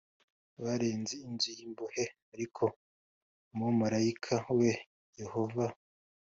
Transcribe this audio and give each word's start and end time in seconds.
Barinze 0.63 1.13
inzu 1.27 1.49
y 1.57 1.61
imbohe 1.67 2.03
ariko 2.33 2.63
umumarayika 3.51 4.33
wa 4.57 4.71
yehova 5.19 5.65